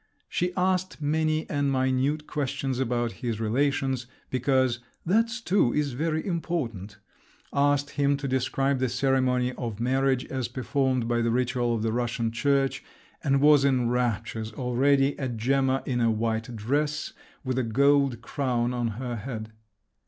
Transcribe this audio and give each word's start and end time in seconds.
She 0.27 0.51
asked 0.57 0.99
many 0.99 1.47
and 1.47 1.71
minute 1.71 2.25
questions 2.25 2.79
about 2.79 3.11
his 3.21 3.39
relations, 3.39 4.07
because 4.31 4.79
"that 5.05 5.31
too 5.45 5.75
is 5.75 5.91
very 5.91 6.25
important"; 6.25 6.97
asked 7.53 7.91
him 7.91 8.17
to 8.17 8.27
describe 8.27 8.79
the 8.79 8.89
ceremony 8.89 9.53
of 9.53 9.79
marriage 9.79 10.25
as 10.25 10.47
performed 10.47 11.07
by 11.07 11.21
the 11.21 11.29
ritual 11.29 11.75
of 11.75 11.83
the 11.83 11.93
Russian 11.93 12.31
Church, 12.31 12.83
and 13.23 13.41
was 13.41 13.63
in 13.63 13.89
raptures 13.89 14.51
already 14.53 15.19
at 15.19 15.37
Gemma 15.37 15.83
in 15.85 16.01
a 16.01 16.09
white 16.09 16.55
dress, 16.55 17.13
with 17.43 17.59
a 17.59 17.63
gold 17.63 18.21
crown 18.23 18.73
on 18.73 18.87
her 18.97 19.17
head. 19.17 19.51